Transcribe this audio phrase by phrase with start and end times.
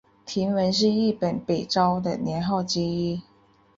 [0.33, 3.21] 延文是日本北朝的年号之一。